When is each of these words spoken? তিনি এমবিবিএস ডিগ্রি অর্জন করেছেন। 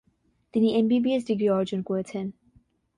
তিনি 0.53 0.67
এমবিবিএস 0.75 1.21
ডিগ্রি 1.27 1.47
অর্জন 1.49 1.79
করেছেন। 1.81 2.25